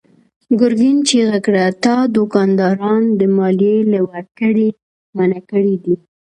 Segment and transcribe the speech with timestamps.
[0.59, 4.67] ګرګين چيغه کړه: تا دوکانداران د ماليې له ورکړې
[5.15, 5.95] منع کړي دي.